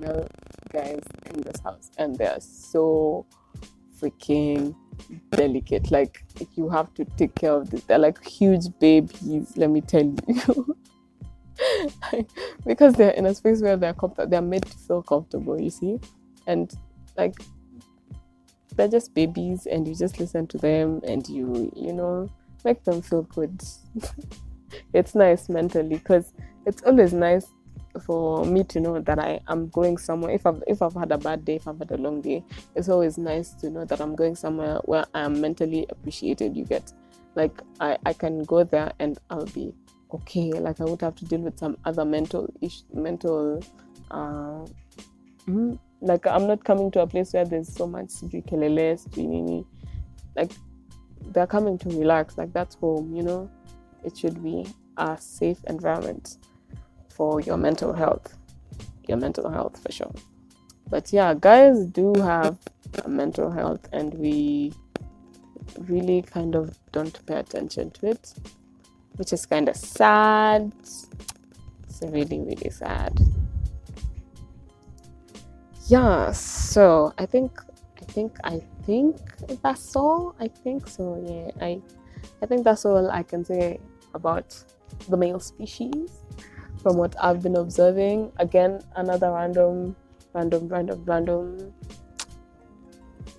male 0.00 0.28
guys 0.72 1.02
in 1.34 1.42
this 1.42 1.60
house 1.64 1.90
and 1.98 2.18
they 2.18 2.26
are 2.26 2.40
so 2.40 3.26
freaking 4.00 4.74
delicate. 5.30 5.90
Like 5.90 6.24
you 6.54 6.68
have 6.68 6.92
to 6.94 7.04
take 7.16 7.34
care 7.34 7.52
of 7.52 7.70
this. 7.70 7.84
They're 7.84 7.98
like 7.98 8.22
huge 8.24 8.66
babies, 8.78 9.56
let 9.56 9.70
me 9.70 9.80
tell 9.80 10.14
you. 10.28 10.76
because 12.66 12.94
they're 12.94 13.10
in 13.10 13.26
a 13.26 13.34
space 13.34 13.62
where 13.62 13.76
they're 13.76 13.94
they're 14.26 14.42
made 14.42 14.64
to 14.64 14.78
feel 14.78 15.02
comfortable, 15.02 15.60
you 15.60 15.70
see? 15.70 15.98
And 16.46 16.72
like 17.16 17.34
they're 18.76 18.88
just 18.88 19.14
babies 19.14 19.66
and 19.66 19.88
you 19.88 19.94
just 19.94 20.20
listen 20.20 20.46
to 20.48 20.58
them 20.58 21.00
and 21.06 21.26
you, 21.28 21.72
you 21.74 21.92
know, 21.92 22.30
make 22.64 22.84
them 22.84 23.02
feel 23.02 23.22
good. 23.22 23.62
it's 24.92 25.14
nice 25.14 25.48
mentally 25.48 25.88
because 25.88 26.32
it's 26.66 26.82
always 26.82 27.12
nice 27.12 27.46
for 28.04 28.44
me 28.44 28.62
to 28.64 28.80
know 28.80 29.00
that 29.00 29.18
I 29.18 29.40
am 29.48 29.68
going 29.68 29.96
somewhere. 29.96 30.32
If 30.32 30.46
I've 30.46 30.62
if 30.66 30.82
I've 30.82 30.94
had 30.94 31.12
a 31.12 31.18
bad 31.18 31.44
day, 31.44 31.56
if 31.56 31.66
I've 31.66 31.78
had 31.78 31.90
a 31.92 31.96
long 31.96 32.20
day, 32.20 32.44
it's 32.74 32.88
always 32.88 33.16
nice 33.18 33.52
to 33.54 33.70
know 33.70 33.84
that 33.84 34.00
I'm 34.00 34.14
going 34.14 34.36
somewhere 34.36 34.80
where 34.84 35.06
I 35.14 35.22
am 35.22 35.40
mentally 35.40 35.86
appreciated. 35.88 36.56
You 36.56 36.64
get 36.64 36.92
like 37.34 37.60
I 37.80 37.96
I 38.04 38.12
can 38.12 38.44
go 38.44 38.64
there 38.64 38.92
and 38.98 39.18
I'll 39.30 39.46
be 39.46 39.72
okay. 40.16 40.50
Like 40.52 40.80
I 40.80 40.84
would 40.84 41.00
have 41.00 41.14
to 41.16 41.24
deal 41.24 41.40
with 41.40 41.58
some 41.58 41.76
other 41.84 42.04
mental 42.04 42.52
ish 42.60 42.82
mental. 42.92 43.62
Uh, 44.10 44.66
mm, 45.48 45.78
like 46.00 46.26
I'm 46.26 46.46
not 46.46 46.64
coming 46.64 46.90
to 46.92 47.00
a 47.00 47.06
place 47.06 47.32
where 47.32 47.44
there's 47.44 47.72
so 47.72 47.86
much 47.86 48.10
kelele, 48.10 49.64
like 50.36 50.52
they're 51.32 51.46
coming 51.46 51.78
to 51.78 51.88
relax. 51.88 52.38
Like 52.38 52.52
that's 52.52 52.74
home, 52.76 53.14
you 53.14 53.22
know. 53.22 53.50
It 54.04 54.16
should 54.16 54.42
be 54.42 54.66
a 54.96 55.16
safe 55.18 55.58
environment 55.68 56.38
for 57.08 57.40
your 57.40 57.56
mental 57.56 57.92
health. 57.92 58.36
Your 59.08 59.18
mental 59.18 59.50
health 59.50 59.82
for 59.82 59.92
sure. 59.92 60.12
But 60.88 61.12
yeah, 61.12 61.34
guys 61.34 61.86
do 61.86 62.14
have 62.14 62.58
a 63.04 63.08
mental 63.08 63.50
health, 63.50 63.88
and 63.92 64.14
we 64.14 64.72
really 65.88 66.22
kind 66.22 66.54
of 66.54 66.78
don't 66.92 67.24
pay 67.26 67.36
attention 67.36 67.90
to 67.90 68.10
it, 68.10 68.34
which 69.16 69.32
is 69.32 69.46
kind 69.46 69.68
of 69.68 69.76
sad. 69.76 70.72
It's 71.88 72.02
really, 72.02 72.40
really 72.40 72.70
sad. 72.70 73.18
Yeah, 75.88 76.32
so 76.32 77.12
I 77.18 77.26
think 77.26 77.60
I 78.02 78.04
think 78.12 78.36
I 78.44 78.60
think 78.84 79.16
that's 79.62 79.94
all. 79.94 80.34
I 80.40 80.48
think 80.48 80.88
so. 80.88 81.16
Yeah, 81.22 81.50
I 81.64 81.80
I 82.42 82.46
think 82.46 82.64
that's 82.64 82.84
all 82.84 83.08
I 83.10 83.22
can 83.22 83.44
say 83.44 83.78
about 84.14 84.56
the 85.08 85.16
male 85.16 85.40
species 85.40 86.10
from 86.82 86.96
what 86.96 87.14
I've 87.22 87.42
been 87.42 87.56
observing. 87.56 88.32
Again, 88.38 88.82
another 88.96 89.30
random, 89.30 89.94
random, 90.34 90.68
random, 90.68 91.04
random 91.04 91.72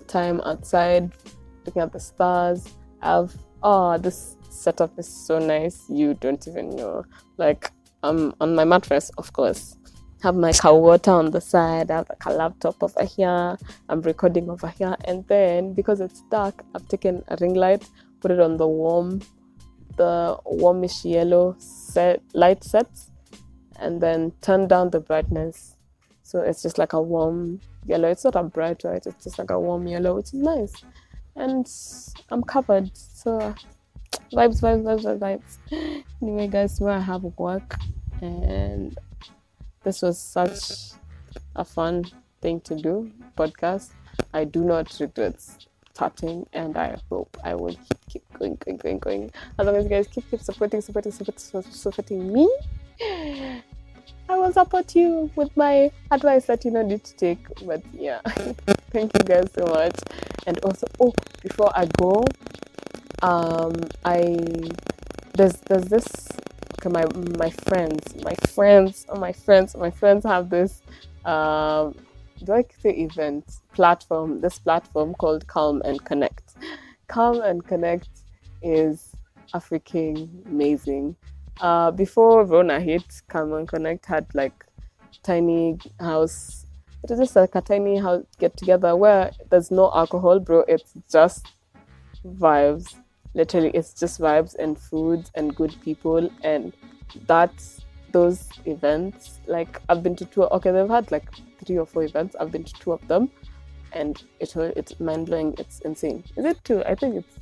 time 0.06 0.40
outside 0.40 1.12
looking 1.66 1.82
at 1.82 1.92
the 1.92 2.00
stars. 2.00 2.64
I've 3.02 3.36
oh 3.62 3.98
this 3.98 4.37
setup 4.48 4.98
is 4.98 5.08
so 5.08 5.38
nice. 5.38 5.84
You 5.88 6.14
don't 6.14 6.46
even 6.46 6.70
know. 6.70 7.04
Like 7.36 7.70
I'm 8.02 8.34
on 8.40 8.54
my 8.54 8.64
mattress, 8.64 9.10
of 9.18 9.32
course. 9.32 9.76
Have 10.22 10.34
my 10.34 10.52
cow 10.52 10.74
water 10.74 11.12
on 11.12 11.30
the 11.30 11.40
side. 11.40 11.90
I 11.90 11.96
have 11.96 12.08
like 12.08 12.24
a 12.26 12.30
laptop 12.30 12.82
over 12.82 13.04
here. 13.04 13.56
I'm 13.88 14.02
recording 14.02 14.50
over 14.50 14.68
here, 14.68 14.96
and 15.04 15.26
then 15.28 15.74
because 15.74 16.00
it's 16.00 16.22
dark, 16.30 16.64
I've 16.74 16.88
taken 16.88 17.22
a 17.28 17.36
ring 17.40 17.54
light, 17.54 17.88
put 18.20 18.32
it 18.32 18.40
on 18.40 18.56
the 18.56 18.66
warm, 18.66 19.20
the 19.96 20.36
warmish 20.44 21.04
yellow 21.04 21.54
set 21.58 22.20
light 22.34 22.64
sets, 22.64 23.12
and 23.78 24.00
then 24.00 24.32
turn 24.40 24.66
down 24.66 24.90
the 24.90 25.00
brightness. 25.00 25.76
So 26.24 26.40
it's 26.40 26.62
just 26.62 26.78
like 26.78 26.94
a 26.94 27.00
warm 27.00 27.60
yellow. 27.86 28.08
It's 28.08 28.24
not 28.24 28.34
a 28.34 28.42
bright 28.42 28.82
white, 28.82 29.06
it's 29.06 29.22
just 29.22 29.38
like 29.38 29.50
a 29.50 29.58
warm 29.60 29.86
yellow, 29.86 30.16
which 30.16 30.26
is 30.26 30.34
nice. 30.34 30.72
And 31.36 31.66
I'm 32.30 32.42
covered. 32.42 32.90
So 32.96 33.54
vibes, 34.32 34.60
vibes, 34.60 34.84
vibes, 34.84 35.18
vibes. 35.18 36.04
Anyway, 36.22 36.48
guys, 36.48 36.80
where 36.80 36.94
I 36.94 37.00
have 37.00 37.22
work 37.38 37.76
and 38.20 38.98
this 39.84 40.02
was 40.02 40.18
such 40.18 40.98
a 41.54 41.64
fun 41.64 42.04
thing 42.40 42.60
to 42.62 42.74
do, 42.74 43.10
podcast. 43.36 43.90
I 44.34 44.44
do 44.44 44.64
not 44.64 44.96
regret 44.98 45.36
starting 45.92 46.46
and 46.52 46.76
I 46.76 46.96
hope 47.08 47.36
I 47.44 47.54
will 47.54 47.74
keep, 47.74 48.08
keep 48.08 48.38
going, 48.38 48.56
going, 48.56 48.76
going, 48.78 48.98
going. 48.98 49.30
As 49.58 49.66
long 49.66 49.76
as 49.76 49.84
you 49.84 49.90
guys 49.90 50.08
keep, 50.08 50.28
keep 50.30 50.40
supporting, 50.40 50.80
supporting, 50.80 51.12
supporting, 51.12 51.70
supporting 51.70 52.32
me 52.32 52.50
I 54.30 54.36
will 54.36 54.52
support 54.52 54.94
you 54.94 55.30
with 55.36 55.56
my 55.56 55.90
advice 56.10 56.46
that 56.46 56.64
you 56.64 56.70
don't 56.70 56.88
need 56.88 57.04
to 57.04 57.16
take. 57.16 57.46
But 57.64 57.82
yeah, 57.94 58.20
thank 58.90 59.16
you 59.16 59.24
guys 59.24 59.50
so 59.54 59.64
much. 59.66 59.94
And 60.46 60.58
also, 60.60 60.86
oh, 61.00 61.14
before 61.42 61.72
I 61.74 61.86
go, 61.86 62.24
um, 63.22 63.74
I 64.04 64.36
there's 65.34 65.56
there's 65.68 65.84
this 65.84 66.06
my 66.84 67.04
my 67.38 67.50
friends, 67.50 68.14
my 68.22 68.34
friends, 68.48 69.04
oh 69.08 69.18
my 69.18 69.32
friends, 69.32 69.76
my 69.76 69.90
friends 69.90 70.24
have 70.24 70.48
this 70.48 70.82
um, 71.24 71.94
do 72.44 72.52
I 72.52 72.64
say 72.80 72.90
event 72.90 73.44
platform? 73.74 74.40
This 74.40 74.58
platform 74.58 75.14
called 75.14 75.46
Calm 75.46 75.82
and 75.84 76.02
Connect. 76.04 76.54
Calm 77.08 77.40
and 77.40 77.66
Connect 77.66 78.08
is 78.62 79.12
a 79.54 79.58
freaking 79.58 80.46
amazing 80.46 81.16
uh, 81.60 81.90
before 81.90 82.44
Rona 82.44 82.80
hit, 82.80 83.22
Calm 83.28 83.52
and 83.54 83.66
Connect 83.66 84.06
had 84.06 84.26
like 84.34 84.64
tiny 85.22 85.78
house. 86.00 86.66
It 87.02 87.10
was 87.10 87.18
just 87.18 87.36
like 87.36 87.54
a 87.54 87.60
tiny 87.60 87.98
house 87.98 88.24
get 88.38 88.56
together 88.56 88.94
where 88.96 89.30
there's 89.50 89.70
no 89.70 89.90
alcohol, 89.94 90.38
bro. 90.40 90.64
It's 90.68 90.92
just 91.10 91.46
vibes. 92.24 92.94
Literally, 93.34 93.70
it's 93.70 93.92
just 93.94 94.20
vibes 94.20 94.54
and 94.56 94.78
foods 94.78 95.30
and 95.34 95.54
good 95.54 95.74
people, 95.82 96.30
and 96.42 96.72
that's 97.26 97.80
those 98.12 98.48
events. 98.64 99.40
Like 99.46 99.80
I've 99.88 100.02
been 100.02 100.16
to 100.16 100.24
two. 100.24 100.44
Okay, 100.44 100.70
they've 100.70 100.88
had 100.88 101.10
like 101.12 101.28
three 101.64 101.78
or 101.78 101.86
four 101.86 102.04
events. 102.04 102.36
I've 102.40 102.50
been 102.50 102.64
to 102.64 102.72
two 102.74 102.92
of 102.92 103.06
them, 103.08 103.30
and 103.92 104.22
it 104.40 104.54
it's 104.56 104.98
mind 105.00 105.26
blowing. 105.26 105.54
It's 105.58 105.80
insane. 105.80 106.24
Is 106.36 106.44
it 106.44 106.62
two? 106.64 106.82
I 106.84 106.94
think 106.94 107.16
it's 107.16 107.38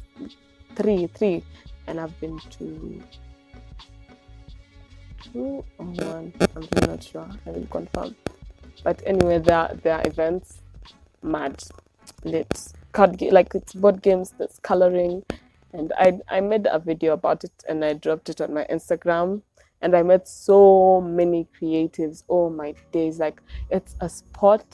three, 0.74 1.06
three, 1.06 1.44
and 1.86 2.00
I've 2.00 2.18
been 2.20 2.38
to 2.38 3.02
two 5.32 5.64
or 5.78 5.84
one. 5.84 6.32
I'm 6.54 6.68
really 6.74 6.86
not 6.86 7.02
sure. 7.02 7.28
I 7.46 7.50
will 7.50 7.66
confirm. 7.66 8.16
But 8.84 9.02
anyway, 9.06 9.38
there 9.38 9.70
there 9.82 9.98
are 9.98 10.06
events, 10.06 10.58
mad, 11.22 11.62
lit, 12.24 12.72
card 12.92 13.20
like 13.20 13.54
it's 13.54 13.72
board 13.72 14.02
games. 14.02 14.34
There's 14.38 14.58
coloring, 14.62 15.24
and 15.72 15.92
I 15.98 16.18
I 16.28 16.40
made 16.40 16.66
a 16.70 16.78
video 16.78 17.12
about 17.12 17.44
it 17.44 17.52
and 17.68 17.84
I 17.84 17.94
dropped 17.94 18.28
it 18.28 18.40
on 18.40 18.54
my 18.54 18.66
Instagram 18.70 19.42
and 19.82 19.94
I 19.94 20.02
met 20.02 20.26
so 20.28 21.00
many 21.00 21.46
creatives. 21.60 22.24
Oh 22.28 22.50
my 22.50 22.74
days! 22.92 23.18
Like 23.18 23.40
it's 23.70 23.94
a 24.00 24.08
spot 24.08 24.64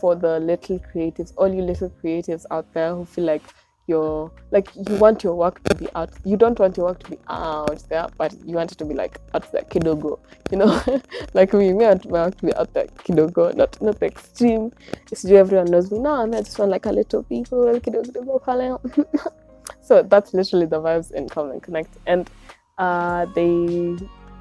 for 0.00 0.14
the 0.16 0.40
little 0.40 0.80
creatives, 0.80 1.32
all 1.36 1.52
you 1.52 1.62
little 1.62 1.92
creatives 2.02 2.44
out 2.50 2.72
there 2.74 2.94
who 2.94 3.04
feel 3.04 3.24
like 3.24 3.42
you're 3.88 4.30
like 4.52 4.68
you 4.74 4.96
want 4.96 5.24
your 5.24 5.34
work 5.34 5.62
to 5.64 5.74
be 5.74 5.88
out. 5.94 6.10
You 6.24 6.36
don't 6.36 6.58
want 6.58 6.76
your 6.76 6.86
work 6.86 7.02
to 7.04 7.10
be 7.10 7.18
out 7.28 7.82
there, 7.88 8.06
but 8.16 8.32
you 8.44 8.54
want 8.54 8.72
it 8.72 8.78
to 8.78 8.84
be 8.84 8.94
like 8.94 9.20
out 9.34 9.50
there, 9.52 9.62
kidogo. 9.62 10.18
You 10.50 10.58
know, 10.58 10.82
like 11.34 11.52
me, 11.52 11.72
want 11.72 12.04
my 12.08 12.24
work 12.24 12.36
to 12.38 12.46
be 12.46 12.54
out 12.54 12.72
there, 12.74 12.86
kidogo, 13.04 13.54
not 13.56 13.80
not 13.82 13.98
the 14.00 14.06
extreme. 14.06 14.72
It's 15.10 15.24
everyone 15.24 15.70
knows 15.70 15.90
me 15.90 15.98
now. 15.98 16.24
I 16.24 16.42
just 16.42 16.58
want 16.58 16.70
like 16.70 16.86
a 16.86 16.92
little 16.92 17.22
people, 17.24 17.64
kidogo, 17.80 19.32
so 19.82 20.02
that's 20.02 20.32
literally 20.32 20.66
the 20.66 20.80
vibes 20.80 21.10
in 21.12 21.28
Calm 21.28 21.50
and 21.50 21.62
Connect, 21.62 21.96
and 22.06 22.30
uh, 22.78 23.26
they 23.34 23.96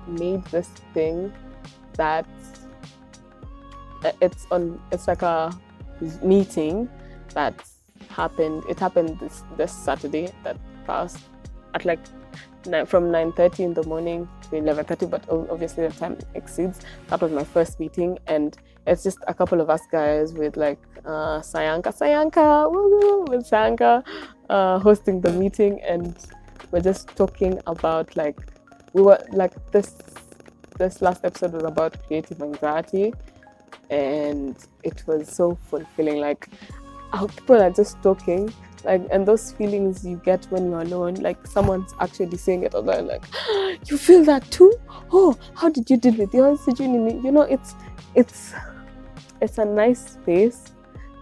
made 0.08 0.44
this 0.46 0.68
thing 0.94 1.32
that 1.94 2.26
uh, 4.04 4.12
it's 4.22 4.48
on 4.52 4.80
it's 4.92 5.08
like 5.08 5.22
a 5.22 5.56
meeting 6.24 6.90
that 7.34 7.54
happened 8.10 8.64
it 8.68 8.80
happened 8.80 9.20
this 9.20 9.44
this 9.58 9.72
saturday 9.72 10.30
that 10.44 10.58
passed 10.88 11.20
at 11.76 11.86
like 11.86 12.00
from 12.64 13.06
9.30 13.06 13.60
in 13.60 13.74
the 13.74 13.84
morning 13.84 14.28
to 14.44 14.50
11.30 14.50 15.10
but 15.10 15.24
obviously 15.30 15.88
the 15.88 15.94
time 15.94 16.18
exceeds. 16.36 16.80
That 17.08 17.22
was 17.22 17.32
my 17.32 17.44
first 17.44 17.80
meeting 17.80 18.20
and 18.28 18.58
it's 18.88 19.04
just 19.04 19.20
a 19.28 19.34
couple 19.34 19.62
of 19.62 19.70
us 19.70 19.82
guys 19.92 20.34
with 20.34 20.58
like 20.58 20.80
uh, 21.06 21.40
sayanka 21.40 21.92
sayanka 21.98 22.72
woo, 22.72 23.26
with 23.30 23.50
sayanka 23.50 24.04
uh, 24.52 24.78
hosting 24.80 25.22
the 25.22 25.32
meeting 25.32 25.82
and 25.82 26.16
we're 26.72 26.82
just 26.82 27.08
talking 27.16 27.58
about 27.68 28.16
like 28.18 28.38
we 28.94 29.02
were 29.02 29.20
like 29.32 29.54
this 29.72 29.96
this 30.78 31.02
last 31.02 31.24
episode 31.24 31.54
was 31.54 31.64
about 31.64 31.96
creative 32.06 32.42
anxiety 32.42 33.14
and 33.90 34.68
it 34.84 35.04
was 35.08 35.30
so 35.30 35.58
fulfilling 35.70 36.20
like 36.20 36.50
how 37.14 37.28
people 37.28 37.62
are 37.62 37.70
just 37.70 38.02
talking 38.04 38.54
like 38.84 39.02
and 39.12 39.26
those 39.26 39.54
feelings 39.54 40.06
you 40.06 40.20
get 40.26 40.46
when 40.46 40.70
you're 40.70 40.82
alone 40.82 41.14
like 41.16 41.48
someone's 41.48 41.94
actually 42.02 42.38
saying 42.38 42.64
it 42.64 42.72
they're 42.72 43.02
like 43.02 43.24
you 43.90 43.98
feel 43.98 44.24
that 44.26 44.44
too? 44.52 44.74
Oh 45.14 45.38
how 45.56 45.70
did 45.70 45.90
you 45.90 45.96
deal 45.96 46.16
with 46.16 46.34
yours 46.34 46.60
you 46.78 47.32
know 47.32 47.42
it's 47.44 47.76
it's 48.16 48.54
it's 49.40 49.58
a 49.60 49.66
nice 49.66 50.14
space 50.14 50.74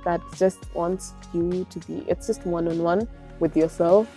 that 0.03 0.21
just 0.35 0.73
wants 0.73 1.13
you 1.33 1.65
to 1.69 1.79
be 1.79 2.03
it's 2.07 2.25
just 2.25 2.43
one-on-one 2.45 3.07
with 3.39 3.55
yourself 3.55 4.07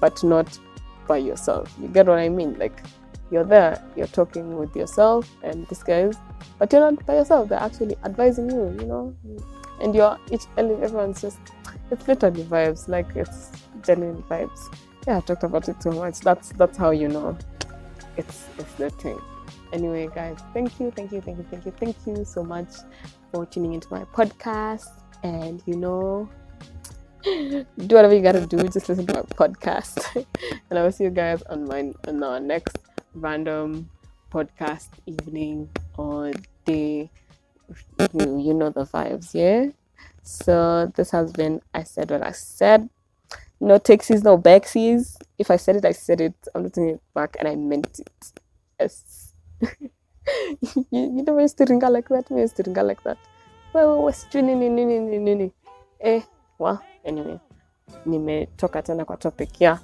but 0.00 0.22
not 0.22 0.58
by 1.06 1.16
yourself 1.16 1.72
you 1.80 1.88
get 1.88 2.06
what 2.06 2.18
i 2.18 2.28
mean 2.28 2.58
like 2.58 2.82
you're 3.30 3.44
there, 3.44 3.82
you're 3.96 4.06
talking 4.06 4.56
with 4.56 4.74
yourself 4.74 5.30
and 5.42 5.66
these 5.68 5.82
guys, 5.82 6.16
but 6.58 6.72
you're 6.72 6.80
not 6.80 7.04
by 7.04 7.16
yourself. 7.16 7.48
They're 7.48 7.60
actually 7.60 7.96
advising 8.04 8.50
you, 8.50 8.74
you 8.80 8.86
know, 8.86 9.14
and 9.80 9.94
you're 9.94 10.18
each 10.30 10.44
everyone's 10.56 11.20
just 11.20 11.38
it's 11.90 12.06
literally 12.08 12.44
vibes, 12.44 12.88
like 12.88 13.14
it's 13.16 13.50
genuine 13.82 14.22
vibes. 14.24 14.74
Yeah, 15.06 15.18
I 15.18 15.20
talked 15.20 15.44
about 15.44 15.68
it 15.68 15.80
too 15.80 15.92
much. 15.92 16.20
That's 16.20 16.50
that's 16.52 16.76
how 16.76 16.90
you 16.90 17.08
know 17.08 17.36
it's 18.16 18.46
it's 18.58 18.72
the 18.74 18.90
thing. 18.90 19.20
Anyway, 19.72 20.08
guys, 20.14 20.38
thank 20.54 20.80
you, 20.80 20.90
thank 20.90 21.12
you, 21.12 21.20
thank 21.20 21.38
you, 21.38 21.44
thank 21.50 21.66
you, 21.66 21.72
thank 21.72 21.96
you 22.06 22.24
so 22.24 22.42
much 22.42 22.68
for 23.32 23.44
tuning 23.44 23.74
into 23.74 23.88
my 23.90 24.04
podcast. 24.04 24.88
And 25.22 25.62
you 25.66 25.76
know, 25.76 26.28
do 27.28 27.94
whatever 27.96 28.14
you 28.14 28.22
gotta 28.22 28.46
do, 28.46 28.56
just 28.68 28.88
listen 28.88 29.06
to 29.06 29.14
my 29.14 29.22
podcast. 29.22 29.98
and 30.70 30.78
I 30.78 30.82
will 30.82 30.92
see 30.92 31.04
you 31.04 31.10
guys 31.10 31.42
on 31.42 31.66
my 31.66 31.92
on 32.06 32.22
our 32.22 32.40
next 32.40 32.78
random 33.14 33.90
podcast 34.32 34.88
evening 35.06 35.68
or 35.96 36.32
day. 36.64 37.10
You, 38.14 38.38
you 38.40 38.54
know 38.54 38.70
the 38.70 38.84
vibes, 38.84 39.34
yeah? 39.34 39.66
So 40.22 40.90
this 40.94 41.10
has 41.10 41.32
been 41.32 41.60
I 41.74 41.82
said 41.82 42.10
what 42.10 42.22
I 42.22 42.32
said. 42.32 42.88
No 43.60 43.78
taxis, 43.78 44.22
no 44.22 44.38
backsies. 44.38 45.16
If 45.38 45.50
I 45.50 45.56
said 45.56 45.76
it, 45.76 45.84
I 45.84 45.92
said 45.92 46.20
it. 46.20 46.34
I'm 46.54 46.62
not 46.62 46.72
taking 46.72 46.90
it 46.90 47.02
back 47.14 47.36
and 47.38 47.48
I 47.48 47.56
meant 47.56 47.98
it. 47.98 48.40
Yes. 48.78 49.34
you, 49.60 50.86
you 50.90 51.22
never 51.22 51.40
used 51.40 51.58
to 51.58 51.64
ring 51.64 51.80
like 51.80 52.08
that. 52.08 52.30
We 52.30 52.40
used 52.40 52.56
to 52.56 52.62
ring 52.62 52.74
like 52.74 53.02
that. 53.02 53.18
Well, 53.72 54.02
what's 54.02 54.24
Eh, 56.00 56.22
well, 56.58 56.82
anyway. 57.04 57.38
Nimetoka 58.06 58.82
tena 58.82 59.04
kwa 59.04 59.16
topic, 59.16 59.60
yeah. 59.60 59.78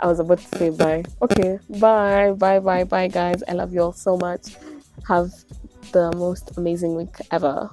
I 0.00 0.06
was 0.06 0.18
about 0.20 0.38
to 0.38 0.58
say 0.58 0.70
bye. 0.70 1.04
Okay, 1.22 1.58
bye, 1.68 2.32
bye, 2.32 2.58
bye, 2.58 2.84
bye, 2.84 3.08
guys. 3.08 3.42
I 3.48 3.52
love 3.52 3.72
you 3.72 3.82
all 3.82 3.92
so 3.92 4.16
much. 4.16 4.56
Have 5.08 5.30
the 5.92 6.10
most 6.16 6.56
amazing 6.56 6.96
week 6.96 7.16
ever. 7.30 7.70